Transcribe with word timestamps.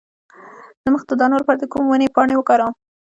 د 0.83 0.85
مخ 0.93 1.01
د 1.07 1.11
دانو 1.19 1.35
لپاره 1.41 1.57
د 1.59 1.65
کومې 1.71 1.87
ونې 1.89 2.07
پاڼې 2.15 2.35
وکاروم؟ 2.37 2.73